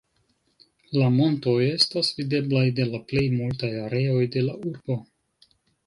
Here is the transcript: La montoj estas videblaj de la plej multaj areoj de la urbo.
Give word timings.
La 0.99 1.09
montoj 1.17 1.53
estas 1.67 2.09
videblaj 2.21 2.65
de 2.81 2.89
la 2.95 3.03
plej 3.13 3.25
multaj 3.37 3.73
areoj 3.87 4.27
de 4.39 4.49
la 4.51 4.61
urbo. 4.73 5.03